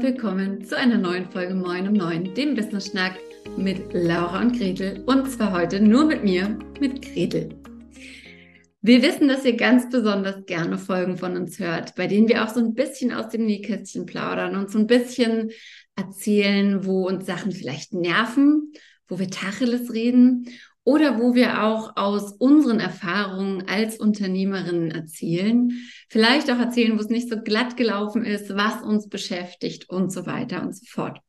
und 0.00 0.06
willkommen 0.06 0.64
zu 0.64 0.78
einer 0.78 0.96
neuen 0.96 1.30
Folge 1.30 1.54
Moin 1.54 1.86
um 1.86 1.92
9, 1.92 2.34
dem 2.34 2.54
Business 2.54 2.86
Schnack 2.86 3.18
mit 3.58 3.92
Laura 3.92 4.40
und 4.40 4.56
Gretel. 4.56 5.04
Und 5.04 5.30
zwar 5.30 5.52
heute 5.52 5.78
nur 5.78 6.06
mit 6.06 6.24
mir, 6.24 6.58
mit 6.80 7.02
Gretel. 7.02 7.50
Wir 8.80 9.02
wissen, 9.02 9.28
dass 9.28 9.44
ihr 9.44 9.58
ganz 9.58 9.90
besonders 9.90 10.46
gerne 10.46 10.78
Folgen 10.78 11.18
von 11.18 11.36
uns 11.36 11.58
hört, 11.58 11.96
bei 11.96 12.06
denen 12.06 12.28
wir 12.28 12.42
auch 12.42 12.48
so 12.48 12.60
ein 12.60 12.72
bisschen 12.72 13.12
aus 13.12 13.28
dem 13.28 13.44
Nähkästchen 13.44 14.06
plaudern 14.06 14.56
und 14.56 14.70
so 14.70 14.78
ein 14.78 14.86
bisschen 14.86 15.50
erzählen, 15.96 16.86
wo 16.86 17.06
uns 17.06 17.26
Sachen 17.26 17.52
vielleicht 17.52 17.92
nerven, 17.92 18.72
wo 19.06 19.18
wir 19.18 19.28
Tacheles 19.28 19.92
reden 19.92 20.46
oder 20.84 21.18
wo 21.18 21.34
wir 21.34 21.62
auch 21.62 21.96
aus 21.96 22.32
unseren 22.32 22.80
Erfahrungen 22.80 23.68
als 23.68 23.98
Unternehmerinnen 23.98 24.90
erzählen, 24.90 25.70
vielleicht 26.08 26.50
auch 26.50 26.58
erzählen, 26.58 26.96
wo 26.96 27.00
es 27.00 27.08
nicht 27.08 27.28
so 27.28 27.40
glatt 27.40 27.76
gelaufen 27.76 28.24
ist, 28.24 28.54
was 28.56 28.82
uns 28.82 29.08
beschäftigt 29.08 29.90
und 29.90 30.10
so 30.10 30.26
weiter 30.26 30.62
und 30.62 30.74
so 30.74 30.84
fort. 30.86 31.20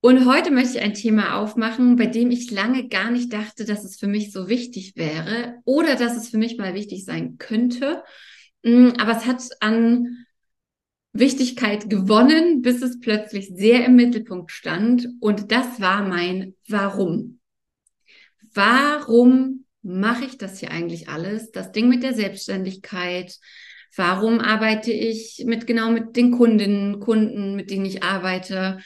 Und 0.00 0.26
heute 0.26 0.52
möchte 0.52 0.78
ich 0.78 0.84
ein 0.84 0.94
Thema 0.94 1.40
aufmachen, 1.40 1.96
bei 1.96 2.06
dem 2.06 2.30
ich 2.30 2.52
lange 2.52 2.88
gar 2.88 3.10
nicht 3.10 3.32
dachte, 3.32 3.64
dass 3.64 3.84
es 3.84 3.98
für 3.98 4.06
mich 4.06 4.32
so 4.32 4.48
wichtig 4.48 4.92
wäre 4.94 5.56
oder 5.64 5.96
dass 5.96 6.16
es 6.16 6.28
für 6.28 6.38
mich 6.38 6.56
mal 6.56 6.74
wichtig 6.74 7.04
sein 7.04 7.36
könnte. 7.38 8.04
Mm, 8.62 8.90
aber 8.98 9.16
es 9.16 9.26
hat 9.26 9.42
an 9.58 10.24
Wichtigkeit 11.12 11.90
gewonnen, 11.90 12.62
bis 12.62 12.80
es 12.80 13.00
plötzlich 13.00 13.48
sehr 13.48 13.84
im 13.84 13.96
Mittelpunkt 13.96 14.52
stand. 14.52 15.08
Und 15.20 15.50
das 15.50 15.80
war 15.80 16.06
mein 16.06 16.54
Warum 16.68 17.37
warum 18.58 19.64
mache 19.82 20.24
ich 20.24 20.36
das 20.36 20.58
hier 20.58 20.72
eigentlich 20.72 21.08
alles? 21.08 21.52
Das 21.52 21.70
Ding 21.70 21.88
mit 21.88 22.02
der 22.02 22.12
Selbstständigkeit. 22.12 23.38
Warum 23.94 24.40
arbeite 24.40 24.92
ich 24.92 25.44
mit 25.46 25.66
genau 25.66 25.90
mit 25.90 26.16
den 26.16 26.32
Kundinnen, 26.32 26.98
Kunden, 26.98 27.54
mit 27.54 27.70
denen 27.70 27.86
ich 27.86 28.02
arbeite? 28.02 28.80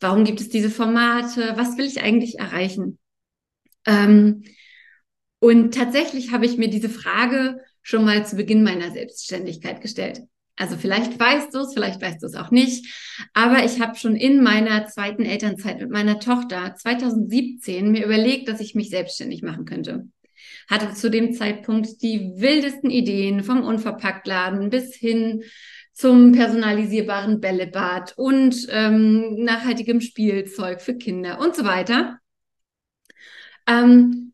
Warum 0.00 0.24
gibt 0.24 0.40
es 0.40 0.50
diese 0.50 0.70
Formate? 0.70 1.54
Was 1.56 1.78
will 1.78 1.86
ich 1.86 2.02
eigentlich 2.02 2.38
erreichen? 2.38 2.98
Ähm, 3.86 4.44
und 5.38 5.74
tatsächlich 5.74 6.30
habe 6.30 6.44
ich 6.44 6.58
mir 6.58 6.68
diese 6.68 6.90
Frage 6.90 7.58
schon 7.82 8.04
mal 8.04 8.26
zu 8.26 8.36
Beginn 8.36 8.62
meiner 8.62 8.90
Selbstständigkeit 8.90 9.80
gestellt. 9.80 10.20
Also 10.56 10.76
vielleicht 10.76 11.18
weißt 11.20 11.54
du 11.54 11.60
es, 11.60 11.74
vielleicht 11.74 12.00
weißt 12.00 12.22
du 12.22 12.26
es 12.26 12.34
auch 12.34 12.50
nicht. 12.50 12.86
Aber 13.34 13.64
ich 13.64 13.80
habe 13.80 13.96
schon 13.96 14.16
in 14.16 14.42
meiner 14.42 14.86
zweiten 14.86 15.24
Elternzeit 15.24 15.80
mit 15.80 15.90
meiner 15.90 16.18
Tochter 16.18 16.74
2017 16.74 17.90
mir 17.90 18.04
überlegt, 18.04 18.48
dass 18.48 18.60
ich 18.60 18.74
mich 18.74 18.88
selbstständig 18.88 19.42
machen 19.42 19.66
könnte. 19.66 20.08
Hatte 20.68 20.94
zu 20.94 21.10
dem 21.10 21.34
Zeitpunkt 21.34 22.02
die 22.02 22.32
wildesten 22.36 22.90
Ideen 22.90 23.44
vom 23.44 23.62
Unverpacktladen 23.62 24.70
bis 24.70 24.94
hin 24.94 25.42
zum 25.92 26.32
personalisierbaren 26.32 27.40
Bällebad 27.40 28.14
und 28.16 28.66
ähm, 28.70 29.42
nachhaltigem 29.42 30.00
Spielzeug 30.00 30.80
für 30.80 30.94
Kinder 30.94 31.40
und 31.40 31.56
so 31.56 31.64
weiter. 31.64 32.18
Ähm, 33.66 34.25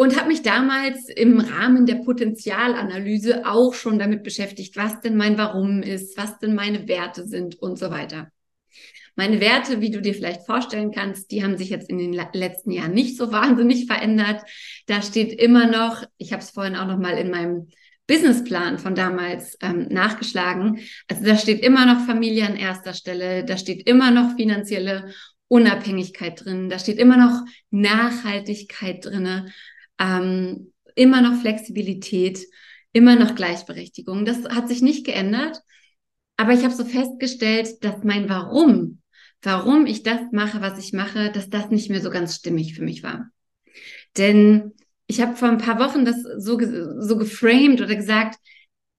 und 0.00 0.16
habe 0.16 0.28
mich 0.28 0.42
damals 0.42 1.08
im 1.08 1.40
Rahmen 1.40 1.84
der 1.84 1.96
Potenzialanalyse 1.96 3.44
auch 3.44 3.74
schon 3.74 3.98
damit 3.98 4.22
beschäftigt, 4.22 4.76
was 4.76 5.00
denn 5.00 5.16
mein 5.16 5.36
Warum 5.36 5.82
ist, 5.82 6.16
was 6.16 6.38
denn 6.38 6.54
meine 6.54 6.86
Werte 6.86 7.26
sind 7.26 7.56
und 7.56 7.80
so 7.80 7.90
weiter. 7.90 8.30
Meine 9.16 9.40
Werte, 9.40 9.80
wie 9.80 9.90
du 9.90 10.00
dir 10.00 10.14
vielleicht 10.14 10.46
vorstellen 10.46 10.92
kannst, 10.92 11.32
die 11.32 11.42
haben 11.42 11.56
sich 11.58 11.70
jetzt 11.70 11.90
in 11.90 11.98
den 11.98 12.12
letzten 12.12 12.70
Jahren 12.70 12.92
nicht 12.92 13.16
so 13.16 13.32
wahnsinnig 13.32 13.86
verändert. 13.86 14.42
Da 14.86 15.02
steht 15.02 15.32
immer 15.32 15.66
noch, 15.66 16.04
ich 16.16 16.32
habe 16.32 16.42
es 16.42 16.50
vorhin 16.50 16.76
auch 16.76 16.86
noch 16.86 16.98
mal 16.98 17.18
in 17.18 17.32
meinem 17.32 17.66
Businessplan 18.06 18.78
von 18.78 18.94
damals 18.94 19.58
ähm, 19.60 19.88
nachgeschlagen. 19.90 20.78
Also 21.08 21.24
da 21.24 21.36
steht 21.36 21.60
immer 21.60 21.92
noch 21.92 22.06
Familie 22.06 22.46
an 22.46 22.54
erster 22.54 22.94
Stelle, 22.94 23.44
da 23.44 23.56
steht 23.56 23.88
immer 23.88 24.12
noch 24.12 24.36
finanzielle 24.36 25.12
Unabhängigkeit 25.48 26.44
drin, 26.44 26.68
da 26.68 26.78
steht 26.78 26.98
immer 26.98 27.16
noch 27.16 27.44
Nachhaltigkeit 27.70 29.04
drinne 29.04 29.46
ähm, 29.98 30.72
immer 30.94 31.20
noch 31.20 31.40
Flexibilität, 31.40 32.40
immer 32.92 33.16
noch 33.16 33.34
Gleichberechtigung. 33.34 34.24
Das 34.24 34.44
hat 34.44 34.68
sich 34.68 34.82
nicht 34.82 35.06
geändert. 35.06 35.60
Aber 36.36 36.52
ich 36.52 36.62
habe 36.62 36.74
so 36.74 36.84
festgestellt, 36.84 37.82
dass 37.82 38.04
mein 38.04 38.28
Warum, 38.28 39.02
warum 39.42 39.86
ich 39.86 40.04
das 40.04 40.20
mache, 40.32 40.60
was 40.60 40.78
ich 40.78 40.92
mache, 40.92 41.30
dass 41.32 41.50
das 41.50 41.70
nicht 41.70 41.90
mehr 41.90 42.00
so 42.00 42.10
ganz 42.10 42.36
stimmig 42.36 42.74
für 42.74 42.84
mich 42.84 43.02
war. 43.02 43.28
Denn 44.16 44.72
ich 45.06 45.20
habe 45.20 45.36
vor 45.36 45.48
ein 45.48 45.58
paar 45.58 45.78
Wochen 45.80 46.04
das 46.04 46.22
so, 46.22 46.58
so 47.00 47.16
geframed 47.16 47.80
oder 47.80 47.96
gesagt, 47.96 48.38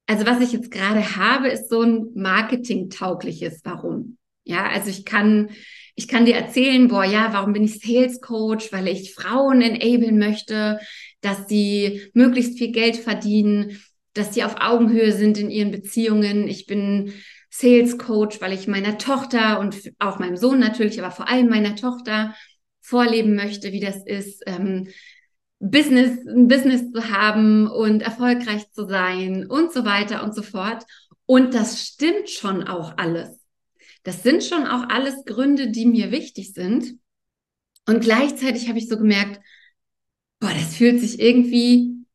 also 0.05 0.25
was 0.25 0.41
ich 0.41 0.51
jetzt 0.51 0.71
gerade 0.71 1.15
habe, 1.15 1.49
ist 1.49 1.69
so 1.69 1.81
ein 1.81 2.07
marketingtaugliches 2.15 3.61
Warum. 3.63 4.17
Ja, 4.43 4.67
also 4.67 4.89
ich 4.89 5.05
kann 5.05 5.51
ich 5.99 6.07
kann 6.07 6.23
dir 6.23 6.35
erzählen, 6.35 6.87
boah, 6.87 7.03
ja, 7.03 7.33
warum 7.33 7.51
bin 7.51 7.65
ich 7.65 7.81
Sales 7.81 8.21
Coach? 8.21 8.71
Weil 8.71 8.87
ich 8.87 9.13
Frauen 9.13 9.61
enablen 9.61 10.17
möchte, 10.17 10.79
dass 11.19 11.49
sie 11.49 12.09
möglichst 12.13 12.57
viel 12.57 12.71
Geld 12.71 12.95
verdienen, 12.95 13.81
dass 14.13 14.33
sie 14.33 14.45
auf 14.45 14.55
Augenhöhe 14.61 15.11
sind 15.11 15.37
in 15.37 15.49
ihren 15.49 15.71
Beziehungen. 15.71 16.47
Ich 16.47 16.67
bin 16.67 17.11
Sales 17.49 17.97
Coach, 17.97 18.39
weil 18.39 18.53
ich 18.53 18.65
meiner 18.65 18.97
Tochter 18.97 19.59
und 19.59 19.75
auch 19.99 20.19
meinem 20.19 20.37
Sohn 20.37 20.59
natürlich, 20.59 21.01
aber 21.01 21.11
vor 21.11 21.27
allem 21.27 21.49
meiner 21.49 21.75
Tochter 21.75 22.33
vorleben 22.79 23.35
möchte, 23.35 23.73
wie 23.73 23.81
das 23.81 23.97
ist, 24.05 24.43
ähm, 24.47 24.87
Business, 25.59 26.25
ein 26.25 26.47
Business 26.47 26.93
zu 26.93 27.09
haben 27.09 27.67
und 27.67 28.03
erfolgreich 28.03 28.71
zu 28.71 28.87
sein 28.87 29.47
und 29.47 29.73
so 29.73 29.83
weiter 29.83 30.23
und 30.23 30.33
so 30.33 30.43
fort. 30.43 30.85
Und 31.25 31.53
das 31.53 31.83
stimmt 31.83 32.29
schon 32.29 32.63
auch 32.63 32.93
alles. 32.95 33.38
Das 34.03 34.23
sind 34.23 34.43
schon 34.43 34.65
auch 34.65 34.89
alles 34.89 35.25
Gründe, 35.25 35.71
die 35.71 35.85
mir 35.85 36.11
wichtig 36.11 36.53
sind. 36.53 36.95
Und 37.85 38.01
gleichzeitig 38.01 38.69
habe 38.69 38.79
ich 38.79 38.87
so 38.87 38.97
gemerkt, 38.97 39.39
boah, 40.39 40.53
das 40.53 40.75
fühlt 40.75 40.99
sich 40.99 41.19
irgendwie, 41.19 42.05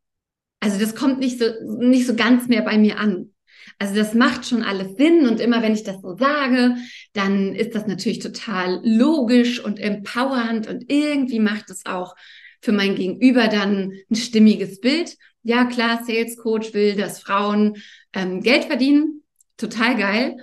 also 0.61 0.79
das 0.79 0.95
kommt 0.95 1.19
nicht 1.19 1.39
so, 1.39 1.47
nicht 1.79 2.07
so 2.07 2.15
ganz 2.15 2.49
mehr 2.49 2.63
bei 2.63 2.79
mir 2.79 2.99
an. 2.99 3.35
Also 3.79 3.95
das 3.95 4.15
macht 4.15 4.47
schon 4.47 4.63
alles 4.63 4.97
Sinn 4.97 5.27
und 5.27 5.41
immer 5.41 5.63
wenn 5.63 5.75
ich 5.75 5.83
das 5.83 6.01
so 6.01 6.17
sage, 6.17 6.77
dann 7.13 7.55
ist 7.55 7.75
das 7.75 7.87
natürlich 7.87 8.19
total 8.21 8.81
logisch 8.85 9.59
und 9.59 9.81
empowernd 9.81 10.69
und 10.69 10.85
irgendwie 10.91 11.41
macht 11.41 11.71
es 11.71 11.85
auch 11.87 12.15
für 12.61 12.73
mein 12.73 12.95
Gegenüber 12.95 13.49
dann 13.49 13.93
ein 14.11 14.15
stimmiges 14.15 14.81
Bild. 14.81 15.17
Ja, 15.43 15.67
klar, 15.67 16.03
Sales 16.07 16.37
Coach 16.37 16.73
will, 16.73 16.95
dass 16.97 17.21
Frauen 17.21 17.77
ähm, 18.13 18.41
Geld 18.43 18.65
verdienen. 18.65 19.23
Total 19.57 19.97
geil. 19.97 20.37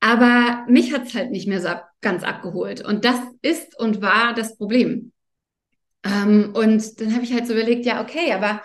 Aber 0.00 0.64
mich 0.68 0.92
hat's 0.94 1.14
halt 1.14 1.30
nicht 1.30 1.46
mehr 1.46 1.60
so 1.60 1.68
ab, 1.68 1.90
ganz 2.00 2.24
abgeholt. 2.24 2.84
Und 2.84 3.04
das 3.04 3.18
ist 3.42 3.78
und 3.78 4.00
war 4.00 4.34
das 4.34 4.56
Problem. 4.56 5.12
Ähm, 6.02 6.52
und 6.54 7.00
dann 7.00 7.14
habe 7.14 7.24
ich 7.24 7.32
halt 7.32 7.46
so 7.46 7.52
überlegt, 7.52 7.84
ja, 7.84 8.02
okay, 8.02 8.32
aber 8.32 8.62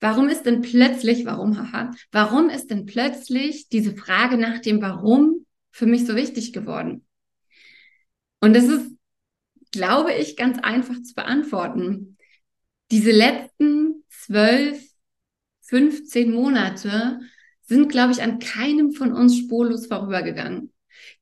warum 0.00 0.28
ist 0.28 0.44
denn 0.44 0.62
plötzlich, 0.62 1.24
warum, 1.24 1.56
haha, 1.58 1.92
warum 2.10 2.50
ist 2.50 2.70
denn 2.70 2.86
plötzlich 2.86 3.68
diese 3.68 3.96
Frage 3.96 4.36
nach 4.36 4.58
dem 4.60 4.82
Warum 4.82 5.46
für 5.70 5.86
mich 5.86 6.06
so 6.06 6.16
wichtig 6.16 6.52
geworden? 6.52 7.06
Und 8.40 8.54
das 8.54 8.64
ist, 8.64 8.90
glaube 9.70 10.12
ich, 10.12 10.36
ganz 10.36 10.58
einfach 10.58 11.00
zu 11.02 11.14
beantworten. 11.14 12.18
Diese 12.90 13.12
letzten 13.12 14.04
zwölf, 14.08 14.82
15 15.60 16.32
Monate 16.32 17.20
sind, 17.62 17.88
glaube 17.88 18.12
ich, 18.12 18.22
an 18.22 18.40
keinem 18.40 18.92
von 18.92 19.12
uns 19.12 19.38
spurlos 19.38 19.86
vorübergegangen. 19.86 20.71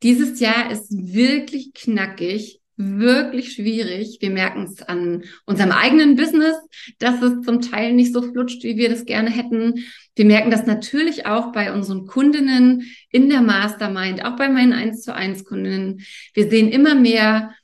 Dieses 0.02 0.40
Jahr 0.40 0.70
ist 0.70 0.90
wirklich 0.90 1.72
knackig, 1.74 2.60
wirklich 2.80 3.52
schwierig. 3.52 4.18
Wir 4.20 4.30
merken 4.30 4.62
es 4.62 4.82
an 4.82 5.24
unserem 5.44 5.70
eigenen 5.70 6.16
Business, 6.16 6.56
dass 6.98 7.20
es 7.20 7.42
zum 7.42 7.60
Teil 7.60 7.92
nicht 7.92 8.12
so 8.12 8.22
flutscht, 8.22 8.64
wie 8.64 8.76
wir 8.76 8.88
das 8.88 9.04
gerne 9.04 9.30
hätten. 9.30 9.84
Wir 10.16 10.24
merken 10.24 10.50
das 10.50 10.66
natürlich 10.66 11.26
auch 11.26 11.52
bei 11.52 11.72
unseren 11.72 12.06
Kundinnen 12.06 12.90
in 13.10 13.28
der 13.28 13.42
Mastermind, 13.42 14.24
auch 14.24 14.36
bei 14.36 14.48
meinen 14.48 14.72
1 14.72 15.02
zu 15.02 15.14
1 15.14 15.44
Kundinnen. 15.44 16.00
Wir 16.32 16.48
sehen 16.48 16.70
immer 16.70 16.94
mehr 16.94 17.54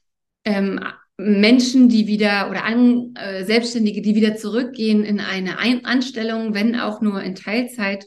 ähm, 0.45 0.81
Menschen, 1.19 1.89
die 1.89 2.07
wieder 2.07 2.51
oder 2.51 2.65
an, 2.65 3.15
äh, 3.15 3.45
Selbstständige, 3.45 4.03
die 4.03 4.15
wieder 4.15 4.37
zurückgehen 4.37 5.03
in 5.03 5.21
eine 5.21 5.59
Ein 5.59 5.87
Anstellung, 5.87 6.53
wenn 6.53 6.79
auch 6.79 7.01
nur 7.01 7.23
in 7.23 7.35
Teilzeit. 7.35 8.07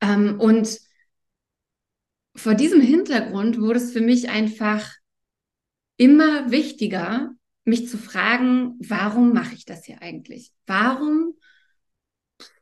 Ähm, 0.00 0.38
und 0.38 0.78
vor 2.34 2.54
diesem 2.54 2.80
Hintergrund 2.80 3.60
wurde 3.60 3.78
es 3.78 3.92
für 3.92 4.00
mich 4.00 4.28
einfach 4.28 4.90
immer 5.96 6.50
wichtiger, 6.50 7.30
mich 7.64 7.88
zu 7.88 7.96
fragen, 7.96 8.76
warum 8.80 9.32
mache 9.32 9.54
ich 9.54 9.64
das 9.64 9.84
hier 9.84 10.02
eigentlich? 10.02 10.52
Warum, 10.66 11.34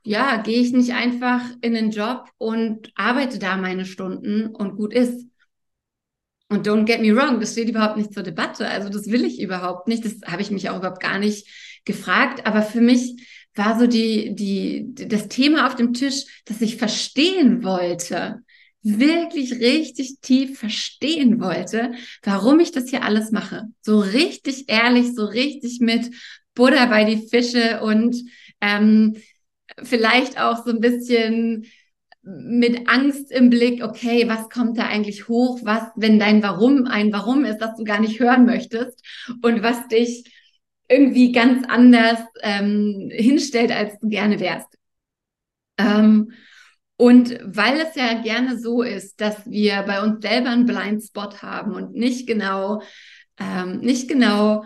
ja, 0.03 0.37
gehe 0.43 0.61
ich 0.61 0.73
nicht 0.73 0.93
einfach 0.93 1.43
in 1.61 1.75
den 1.75 1.91
Job 1.91 2.31
und 2.39 2.93
arbeite 2.95 3.39
da 3.39 3.57
meine 3.57 3.85
Stunden 3.85 4.47
und 4.47 4.77
gut 4.77 4.93
ist? 4.93 5.27
Und 6.49 6.67
don't 6.69 6.85
get 6.85 7.01
me 7.01 7.17
wrong, 7.17 7.41
das 7.41 7.53
steht 7.53 7.71
überhaupt 7.71 7.97
nicht 7.97 8.13
zur 8.13 8.23
Debatte. 8.23 8.69
Also 8.69 8.91
das 8.91 9.11
will 9.11 9.25
ich 9.25 9.41
überhaupt 9.41 9.89
nicht. 9.89 10.05
Das 10.05 10.21
habe 10.31 10.43
ich 10.43 10.51
mich 10.51 10.69
auch 10.69 10.77
überhaupt 10.77 11.03
gar 11.03 11.19
nicht 11.19 11.49
gefragt. 11.87 12.47
Aber 12.47 12.61
für 12.61 12.83
mich 12.83 13.27
war 13.55 13.79
so 13.79 13.87
die, 13.87 14.35
die, 14.35 14.93
das 14.95 15.29
Thema 15.29 15.67
auf 15.67 15.77
dem 15.77 15.95
Tisch, 15.95 16.43
dass 16.45 16.61
ich 16.61 16.77
verstehen 16.77 17.65
wollte, 17.65 18.43
wirklich 18.83 19.53
richtig 19.53 20.21
tief 20.21 20.59
verstehen 20.59 21.41
wollte, 21.41 21.93
warum 22.23 22.61
ich 22.61 22.73
das 22.73 22.91
hier 22.91 23.05
alles 23.05 23.31
mache. 23.31 23.65
So 23.81 24.01
richtig 24.01 24.69
ehrlich, 24.69 25.15
so 25.15 25.25
richtig 25.25 25.81
mit 25.81 26.11
Buddha 26.55 26.87
bei 26.87 27.05
die 27.05 27.29
Fische 27.29 27.81
und 27.83 28.17
ähm, 28.61 29.17
vielleicht 29.83 30.41
auch 30.41 30.65
so 30.65 30.71
ein 30.71 30.81
bisschen 30.81 31.67
mit 32.23 32.89
Angst 32.89 33.33
im 33.33 33.51
Blick, 33.51 33.83
okay, 33.83 34.29
was 34.29 34.49
kommt 34.49 34.79
da 34.79 34.87
eigentlich 34.87 35.29
hoch? 35.29 35.61
Was, 35.65 35.83
wenn 35.97 36.19
dein 36.19 36.43
Warum 36.43 36.87
ein 36.87 37.13
Warum 37.13 37.45
ist, 37.45 37.59
das 37.59 37.77
du 37.77 37.85
gar 37.85 38.01
nicht 38.01 38.21
hören 38.21 38.47
möchtest 38.47 39.03
und 39.43 39.63
was 39.63 39.89
dich 39.89 40.25
irgendwie 40.89 41.33
ganz 41.33 41.67
anders 41.69 42.21
ähm, 42.43 43.11
hinstellt, 43.13 43.73
als 43.73 43.99
du 43.99 44.09
gerne 44.09 44.39
wärst. 44.39 44.69
Ähm, 45.79 46.33
und 47.03 47.37
weil 47.43 47.81
es 47.81 47.97
ja 47.97 48.23
gerne 48.23 48.57
so 48.61 48.83
ist, 48.83 49.21
dass 49.21 49.51
wir 49.51 49.83
bei 49.83 50.01
uns 50.05 50.23
selber 50.23 50.51
einen 50.51 50.67
Blindspot 50.67 51.43
haben 51.43 51.75
und 51.75 51.95
nicht 51.95 52.29
genau, 52.29 52.81
ähm, 53.41 53.81
nicht 53.81 54.07
genau 54.07 54.63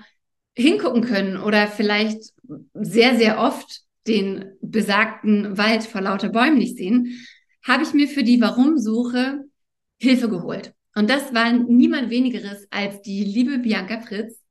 hingucken 0.55 1.01
können 1.01 1.39
oder 1.39 1.67
vielleicht 1.67 2.35
sehr, 2.75 3.17
sehr 3.17 3.39
oft 3.39 3.81
den 4.07 4.53
besagten 4.61 5.57
Wald 5.57 5.85
vor 5.85 6.03
lauter 6.03 6.29
Bäumen 6.29 6.59
nicht 6.59 6.77
sehen, 6.77 7.27
habe 7.67 7.85
ich 7.85 7.95
mir 7.95 8.07
für 8.07 8.23
die 8.23 8.43
Warum-Suche 8.43 9.47
Hilfe 9.99 10.29
geholt. 10.29 10.75
Und 10.95 11.09
das 11.09 11.33
war 11.33 11.51
niemand 11.51 12.11
wenigeres 12.11 12.67
als 12.69 13.01
die 13.01 13.25
liebe 13.25 13.61
Bianca 13.61 14.03
Fritz, 14.03 14.45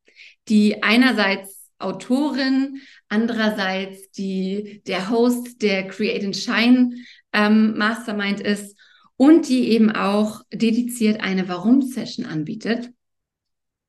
die 0.47 0.81
einerseits 0.81 1.69
Autorin, 1.77 2.81
andererseits 3.09 4.09
die, 4.11 4.81
der 4.87 5.11
Host 5.11 5.61
der 5.61 5.87
Create 5.87 6.23
and 6.23 6.35
Shine 6.35 6.95
ähm, 7.35 7.77
Mastermind 7.77 8.39
ist 8.39 8.77
und 9.17 9.47
die 9.47 9.69
eben 9.69 9.91
auch 9.91 10.41
dediziert 10.51 11.21
eine 11.21 11.47
Warum-Session 11.47 12.25
anbietet. 12.25 12.91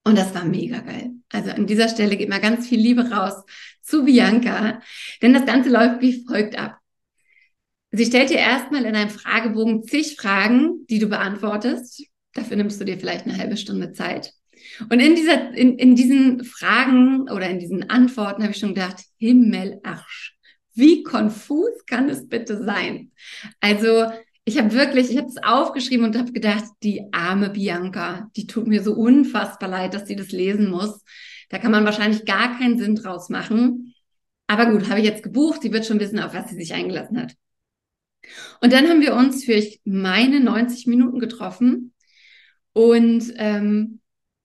Und 0.04 0.16
das 0.16 0.34
war 0.34 0.44
mega 0.44 0.80
geil. 0.80 1.12
Also 1.32 1.50
an 1.50 1.66
dieser 1.66 1.88
Stelle 1.88 2.16
geht 2.16 2.28
mal 2.28 2.40
ganz 2.40 2.68
viel 2.68 2.78
Liebe 2.78 3.10
raus 3.10 3.42
zu 3.82 4.04
Bianca, 4.04 4.80
denn 5.22 5.32
das 5.32 5.46
Ganze 5.46 5.70
läuft 5.70 6.00
wie 6.00 6.24
folgt 6.24 6.56
ab. 6.58 6.78
Sie 7.90 8.04
stellt 8.04 8.30
dir 8.30 8.38
erstmal 8.38 8.84
in 8.84 8.94
einem 8.94 9.10
Fragebogen 9.10 9.82
zig 9.84 10.16
Fragen, 10.16 10.86
die 10.90 10.98
du 10.98 11.08
beantwortest. 11.08 12.04
Dafür 12.34 12.56
nimmst 12.56 12.80
du 12.80 12.84
dir 12.84 12.98
vielleicht 12.98 13.26
eine 13.26 13.38
halbe 13.38 13.56
Stunde 13.56 13.92
Zeit. 13.92 14.32
Und 14.90 15.00
in 15.00 15.14
dieser, 15.14 15.54
in, 15.54 15.78
in 15.78 15.96
diesen 15.96 16.44
Fragen 16.44 17.22
oder 17.30 17.48
in 17.48 17.58
diesen 17.58 17.88
Antworten 17.88 18.42
habe 18.42 18.52
ich 18.52 18.58
schon 18.58 18.74
gedacht, 18.74 19.02
Himmelarsch. 19.18 20.35
Wie 20.76 21.02
konfus 21.02 21.84
kann 21.86 22.08
es 22.08 22.28
bitte 22.28 22.62
sein? 22.62 23.10
Also, 23.60 24.06
ich 24.44 24.58
habe 24.58 24.72
wirklich, 24.72 25.10
ich 25.10 25.16
habe 25.16 25.26
es 25.26 25.42
aufgeschrieben 25.42 26.06
und 26.06 26.16
habe 26.16 26.32
gedacht, 26.32 26.64
die 26.82 27.02
arme 27.12 27.50
Bianca, 27.50 28.30
die 28.36 28.46
tut 28.46 28.68
mir 28.68 28.82
so 28.82 28.92
unfassbar 28.92 29.68
leid, 29.68 29.94
dass 29.94 30.06
sie 30.06 30.14
das 30.14 30.30
lesen 30.30 30.70
muss. 30.70 31.02
Da 31.48 31.58
kann 31.58 31.72
man 31.72 31.84
wahrscheinlich 31.84 32.24
gar 32.24 32.56
keinen 32.58 32.78
Sinn 32.78 32.94
draus 32.94 33.28
machen. 33.28 33.94
Aber 34.46 34.66
gut, 34.66 34.88
habe 34.88 35.00
ich 35.00 35.06
jetzt 35.06 35.24
gebucht. 35.24 35.62
Sie 35.62 35.72
wird 35.72 35.86
schon 35.86 35.98
wissen, 35.98 36.20
auf 36.20 36.34
was 36.34 36.50
sie 36.50 36.56
sich 36.56 36.74
eingelassen 36.74 37.20
hat. 37.20 37.34
Und 38.60 38.72
dann 38.72 38.88
haben 38.88 39.00
wir 39.00 39.14
uns 39.14 39.44
für 39.44 39.60
meine 39.84 40.40
90 40.40 40.86
Minuten 40.86 41.18
getroffen 41.18 41.94
und 42.72 43.32
ähm, 43.36 44.00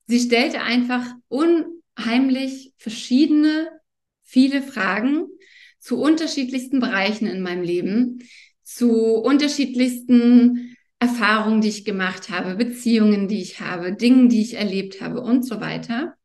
sie 0.07 0.19
stellte 0.19 0.61
einfach 0.61 1.05
unheimlich 1.27 2.73
verschiedene, 2.77 3.69
viele 4.23 4.61
Fragen 4.61 5.27
zu 5.81 5.99
unterschiedlichsten 5.99 6.79
Bereichen 6.79 7.27
in 7.27 7.41
meinem 7.41 7.63
Leben, 7.63 8.19
zu 8.63 9.15
unterschiedlichsten 9.15 10.77
Erfahrungen, 10.99 11.61
die 11.61 11.69
ich 11.69 11.83
gemacht 11.83 12.29
habe, 12.29 12.55
Beziehungen, 12.55 13.27
die 13.27 13.41
ich 13.41 13.59
habe, 13.59 13.93
Dingen, 13.93 14.29
die 14.29 14.41
ich 14.41 14.53
erlebt 14.53 15.01
habe 15.01 15.19
und 15.21 15.43
so 15.45 15.59
weiter. 15.59 16.15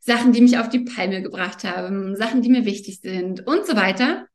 Sachen, 0.00 0.32
die 0.32 0.40
mich 0.40 0.58
auf 0.58 0.68
die 0.68 0.80
Palme 0.80 1.22
gebracht 1.22 1.64
haben, 1.64 2.14
Sachen, 2.14 2.40
die 2.40 2.50
mir 2.50 2.64
wichtig 2.64 3.00
sind 3.00 3.46
und 3.46 3.66
so 3.66 3.74
weiter. 3.74 4.28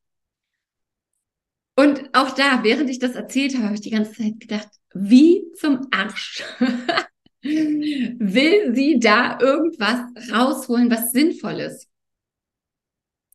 Und 1.76 2.10
auch 2.12 2.32
da, 2.32 2.62
während 2.62 2.90
ich 2.90 2.98
das 2.98 3.14
erzählt 3.14 3.54
habe, 3.54 3.64
habe 3.64 3.74
ich 3.76 3.80
die 3.80 3.90
ganze 3.90 4.12
Zeit 4.12 4.38
gedacht, 4.38 4.68
wie 4.92 5.44
zum 5.54 5.86
Arsch 5.90 6.42
will 7.42 8.74
sie 8.74 8.98
da 8.98 9.38
irgendwas 9.40 10.00
rausholen, 10.30 10.90
was 10.90 11.12
sinnvoll 11.12 11.60
ist? 11.60 11.89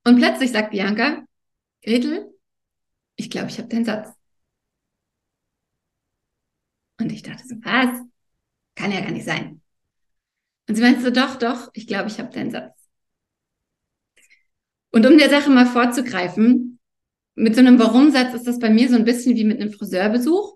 Und 0.06 0.18
plötzlich 0.18 0.52
sagt 0.52 0.72
Bianca, 0.72 1.25
Gretel, 1.84 2.31
ich 3.16 3.30
glaube, 3.30 3.50
ich 3.50 3.57
habe 3.57 3.68
den 3.68 3.86
Satz. 3.86 4.13
Und 7.00 7.12
ich 7.12 7.24
dachte 7.24 7.46
so, 7.46 7.56
was? 7.63 8.02
Kann 8.75 8.92
ja 8.92 9.02
gar 9.02 9.12
nicht 9.12 9.25
sein. 9.25 9.62
Und 10.68 10.75
sie 10.75 10.81
meinte 10.81 11.02
so, 11.02 11.10
doch, 11.10 11.36
doch, 11.38 11.69
ich 11.74 11.88
glaube, 11.88 12.07
ich 12.07 12.19
habe 12.19 12.31
den 12.31 12.52
Satz. 12.52 12.74
Und 14.92 15.06
um 15.06 15.18
der 15.18 15.30
Sache 15.30 15.50
mal 15.50 15.66
vorzugreifen, 15.66 16.80
mit 17.36 17.56
so 17.56 17.60
einem 17.60 17.80
Warum-Satz 17.80 18.34
ist 18.34 18.48
das 18.48 18.60
bei 18.60 18.69
mir 18.69 18.88
so 18.90 18.96
ein 18.96 19.06
bisschen 19.06 19.36
wie 19.36 19.44
mit 19.44 19.60
einem 19.60 19.74
Friseurbesuch. 19.74 20.56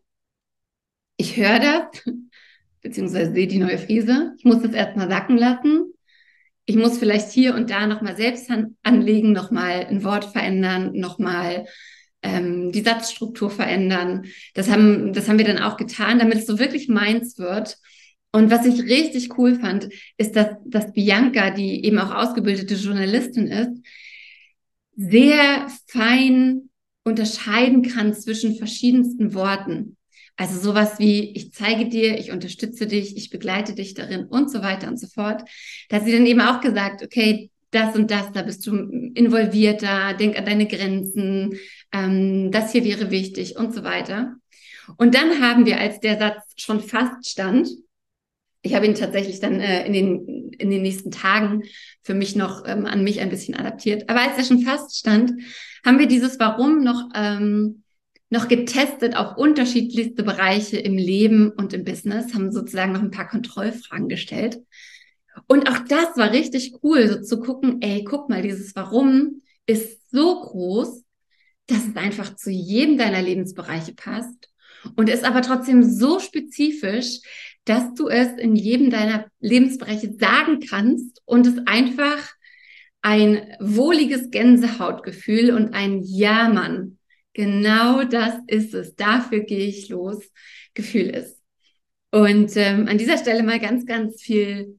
Ich 1.17 1.35
höre 1.35 1.59
das, 1.59 2.03
beziehungsweise 2.81 3.33
sehe 3.33 3.47
die 3.47 3.57
neue 3.57 3.77
Frise. 3.77 4.33
Ich 4.37 4.45
muss 4.45 4.61
das 4.61 4.73
erstmal 4.73 5.09
sacken 5.09 5.37
lassen. 5.37 5.93
Ich 6.69 6.75
muss 6.75 6.99
vielleicht 6.99 7.31
hier 7.31 7.55
und 7.55 7.71
da 7.71 7.87
nochmal 7.87 8.15
selbst 8.15 8.47
anlegen, 8.83 9.31
nochmal 9.31 9.87
ein 9.89 10.03
Wort 10.03 10.25
verändern, 10.25 10.91
nochmal 10.93 11.65
ähm, 12.21 12.71
die 12.71 12.81
Satzstruktur 12.81 13.49
verändern. 13.49 14.25
Das 14.53 14.69
haben, 14.69 15.11
das 15.11 15.27
haben 15.27 15.39
wir 15.39 15.45
dann 15.45 15.57
auch 15.57 15.77
getan, 15.77 16.19
damit 16.19 16.37
es 16.37 16.45
so 16.45 16.59
wirklich 16.59 16.87
meins 16.87 17.39
wird. 17.39 17.79
Und 18.31 18.51
was 18.51 18.67
ich 18.67 18.83
richtig 18.83 19.35
cool 19.39 19.55
fand, 19.55 19.89
ist, 20.17 20.35
dass, 20.35 20.49
dass 20.63 20.93
Bianca, 20.93 21.49
die 21.49 21.83
eben 21.85 21.97
auch 21.97 22.13
ausgebildete 22.13 22.75
Journalistin 22.75 23.47
ist, 23.47 23.71
sehr 24.95 25.65
fein 25.87 26.69
unterscheiden 27.03 27.81
kann 27.81 28.13
zwischen 28.13 28.57
verschiedensten 28.57 29.33
Worten. 29.33 29.97
Also 30.39 30.57
sowas 30.57 30.99
wie, 30.99 31.33
ich 31.35 31.51
zeige 31.51 31.89
dir, 31.89 32.17
ich 32.17 32.31
unterstütze 32.31 32.87
dich, 32.87 33.17
ich 33.17 33.29
begleite 33.29 33.75
dich 33.75 33.93
darin 33.93 34.23
und 34.23 34.49
so 34.49 34.61
weiter 34.61 34.87
und 34.87 34.97
so 34.97 35.07
fort. 35.07 35.41
Da 35.89 35.99
sie 35.99 36.13
dann 36.13 36.25
eben 36.25 36.39
auch 36.39 36.61
gesagt, 36.61 37.03
okay, 37.03 37.51
das 37.71 37.93
und 37.93 38.09
das, 38.09 38.31
da 38.31 38.41
bist 38.43 38.65
du 38.65 38.73
involvierter, 39.15 40.13
denk 40.13 40.39
an 40.39 40.45
deine 40.45 40.65
Grenzen, 40.65 41.59
ähm, 41.91 42.51
das 42.51 42.71
hier 42.71 42.85
wäre 42.85 43.11
wichtig 43.11 43.57
und 43.57 43.75
so 43.75 43.83
weiter. 43.83 44.37
Und 44.95 45.13
dann 45.13 45.41
haben 45.41 45.65
wir, 45.65 45.77
als 45.77 45.99
der 45.99 46.17
Satz 46.17 46.53
schon 46.55 46.79
fast 46.79 47.29
stand, 47.29 47.67
ich 48.61 48.75
habe 48.75 48.85
ihn 48.85 48.95
tatsächlich 48.95 49.41
dann 49.41 49.59
äh, 49.59 49.85
in, 49.85 49.91
den, 49.91 50.51
in 50.57 50.69
den 50.69 50.81
nächsten 50.83 51.11
Tagen 51.11 51.63
für 52.01 52.13
mich 52.13 52.37
noch 52.37 52.65
ähm, 52.65 52.85
an 52.85 53.03
mich 53.03 53.19
ein 53.19 53.29
bisschen 53.29 53.55
adaptiert. 53.55 54.07
Aber 54.07 54.21
als 54.21 54.37
er 54.37 54.45
schon 54.45 54.61
fast 54.61 54.97
stand, 54.97 55.33
haben 55.85 55.99
wir 55.99 56.07
dieses 56.07 56.39
Warum 56.39 56.81
noch, 56.81 57.09
ähm, 57.13 57.83
noch 58.29 58.47
getestet 58.47 59.15
auf 59.15 59.37
unterschiedlichste 59.37 60.23
Bereiche 60.23 60.77
im 60.77 60.97
Leben 60.97 61.51
und 61.51 61.73
im 61.73 61.83
Business, 61.83 62.33
haben 62.33 62.51
sozusagen 62.51 62.91
noch 62.91 63.01
ein 63.01 63.11
paar 63.11 63.27
Kontrollfragen 63.27 64.07
gestellt. 64.07 64.59
Und 65.47 65.69
auch 65.69 65.79
das 65.87 66.15
war 66.15 66.31
richtig 66.31 66.73
cool, 66.83 67.07
so 67.07 67.21
zu 67.21 67.39
gucken, 67.39 67.81
ey, 67.81 68.03
guck 68.03 68.29
mal, 68.29 68.41
dieses 68.41 68.75
Warum 68.75 69.41
ist 69.65 69.99
so 70.11 70.41
groß, 70.41 71.03
dass 71.67 71.87
es 71.87 71.95
einfach 71.95 72.35
zu 72.35 72.49
jedem 72.51 72.97
deiner 72.97 73.21
Lebensbereiche 73.21 73.93
passt 73.93 74.49
und 74.95 75.09
ist 75.09 75.23
aber 75.23 75.41
trotzdem 75.41 75.83
so 75.83 76.19
spezifisch, 76.19 77.19
dass 77.65 77.93
du 77.93 78.07
es 78.07 78.29
in 78.37 78.55
jedem 78.55 78.89
deiner 78.89 79.25
Lebensbereiche 79.39 80.13
sagen 80.13 80.59
kannst 80.59 81.21
und 81.25 81.45
es 81.45 81.57
einfach 81.67 82.31
ein 83.01 83.55
wohliges 83.59 84.29
Gänsehautgefühl 84.29 85.51
und 85.51 85.73
ein 85.73 86.01
Ja, 86.03 86.49
Mann, 86.49 86.98
genau 87.39 88.03
das 88.03 88.33
ist 88.47 88.73
es, 88.73 88.95
dafür 88.95 89.39
gehe 89.39 89.65
ich 89.65 89.87
los, 89.87 90.29
Gefühl 90.73 91.07
ist. 91.07 91.39
Und 92.11 92.51
ähm, 92.57 92.89
an 92.89 92.97
dieser 92.97 93.17
Stelle 93.17 93.43
mal 93.43 93.61
ganz, 93.61 93.85
ganz 93.85 94.21
viel, 94.21 94.77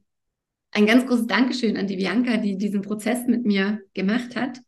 ein 0.71 0.85
ganz 0.85 1.07
großes 1.07 1.27
Dankeschön 1.27 1.79
an 1.79 1.87
die 1.87 1.97
Bianca, 1.97 2.37
die 2.37 2.59
diesen 2.59 2.83
Prozess 2.83 3.27
mit 3.27 3.47
mir 3.47 3.81
gemacht 3.95 4.37
hat. 4.37 4.61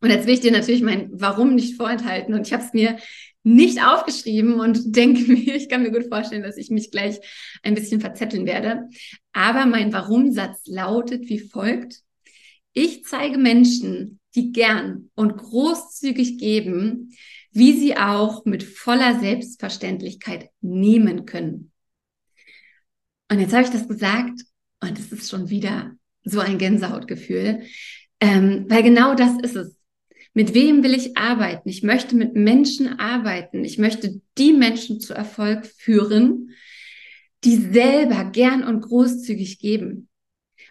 Und 0.00 0.08
jetzt 0.08 0.26
will 0.26 0.32
ich 0.32 0.40
dir 0.40 0.50
natürlich 0.50 0.80
mein 0.80 1.10
Warum 1.12 1.54
nicht 1.54 1.76
vorenthalten. 1.76 2.32
Und 2.32 2.46
ich 2.46 2.54
habe 2.54 2.64
es 2.64 2.72
mir 2.72 2.96
nicht 3.42 3.84
aufgeschrieben 3.84 4.54
und 4.58 4.80
denke 4.96 5.30
mir, 5.30 5.56
ich 5.56 5.68
kann 5.68 5.82
mir 5.82 5.90
gut 5.92 6.06
vorstellen, 6.08 6.42
dass 6.42 6.56
ich 6.56 6.70
mich 6.70 6.90
gleich 6.90 7.20
ein 7.62 7.74
bisschen 7.74 8.00
verzetteln 8.00 8.46
werde. 8.46 8.88
Aber 9.34 9.66
mein 9.66 9.92
Warum-Satz 9.92 10.62
lautet 10.68 11.28
wie 11.28 11.40
folgt. 11.40 12.00
Ich 12.72 13.04
zeige 13.04 13.36
Menschen, 13.36 14.19
die 14.34 14.52
gern 14.52 15.10
und 15.14 15.36
großzügig 15.36 16.38
geben, 16.38 17.16
wie 17.52 17.72
sie 17.72 17.96
auch 17.96 18.44
mit 18.44 18.62
voller 18.62 19.18
Selbstverständlichkeit 19.18 20.50
nehmen 20.60 21.26
können. 21.26 21.72
Und 23.30 23.40
jetzt 23.40 23.52
habe 23.52 23.64
ich 23.64 23.70
das 23.70 23.88
gesagt 23.88 24.40
und 24.80 24.98
es 24.98 25.12
ist 25.12 25.30
schon 25.30 25.50
wieder 25.50 25.92
so 26.24 26.40
ein 26.40 26.58
Gänsehautgefühl, 26.58 27.62
ähm, 28.20 28.66
weil 28.68 28.82
genau 28.82 29.14
das 29.14 29.32
ist 29.42 29.56
es. 29.56 29.76
mit 30.32 30.54
wem 30.54 30.84
will 30.84 30.94
ich 30.94 31.16
arbeiten? 31.16 31.68
Ich 31.68 31.82
möchte 31.82 32.14
mit 32.14 32.34
Menschen 32.34 33.00
arbeiten. 33.00 33.64
Ich 33.64 33.78
möchte 33.78 34.20
die 34.38 34.52
Menschen 34.52 35.00
zu 35.00 35.12
Erfolg 35.12 35.66
führen, 35.66 36.50
die 37.42 37.56
selber 37.56 38.24
gern 38.26 38.62
und 38.62 38.82
großzügig 38.82 39.58
geben. 39.58 40.08